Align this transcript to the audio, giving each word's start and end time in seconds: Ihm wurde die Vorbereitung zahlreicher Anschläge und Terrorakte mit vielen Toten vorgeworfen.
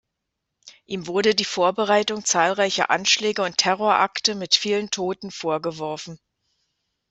Ihm 0.87 1.05
wurde 1.05 1.35
die 1.35 1.45
Vorbereitung 1.45 2.25
zahlreicher 2.25 2.89
Anschläge 2.89 3.43
und 3.43 3.57
Terrorakte 3.59 4.33
mit 4.33 4.55
vielen 4.55 4.89
Toten 4.89 5.29
vorgeworfen. 5.29 6.19